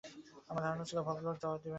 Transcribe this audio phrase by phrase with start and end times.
[0.49, 1.69] আমার ধারণা ছিল ভদ্রলোক জবাব দেবেন না।